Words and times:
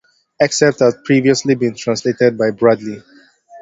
Excerpts 0.39 0.79
had 0.81 1.03
previously 1.05 1.53
been 1.53 1.75
translated 1.75 2.35
by 2.35 2.49
Bradley. 2.49 3.03